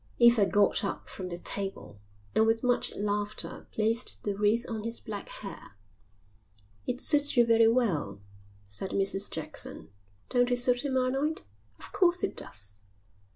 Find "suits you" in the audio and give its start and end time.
6.99-7.45